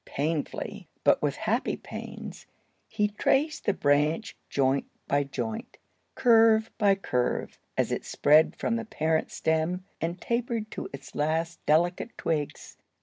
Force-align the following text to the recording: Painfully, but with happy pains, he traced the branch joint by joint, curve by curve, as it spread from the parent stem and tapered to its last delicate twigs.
Painfully, 0.03 0.87
but 1.03 1.21
with 1.21 1.35
happy 1.35 1.77
pains, 1.77 2.47
he 2.87 3.07
traced 3.09 3.65
the 3.65 3.73
branch 3.75 4.35
joint 4.49 4.87
by 5.07 5.23
joint, 5.23 5.77
curve 6.15 6.71
by 6.79 6.95
curve, 6.95 7.59
as 7.77 7.91
it 7.91 8.03
spread 8.03 8.55
from 8.55 8.77
the 8.77 8.85
parent 8.85 9.29
stem 9.29 9.85
and 10.01 10.19
tapered 10.19 10.71
to 10.71 10.89
its 10.91 11.13
last 11.13 11.63
delicate 11.67 12.17
twigs. 12.17 12.77